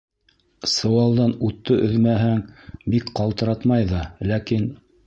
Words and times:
Сыуалдан 0.75 1.35
утты 1.49 1.77
өҙмәһәң 1.89 2.43
бик 2.95 3.13
ҡалтыратмай 3.21 3.91
ҙа, 3.95 4.07
ләкин... 4.35 4.71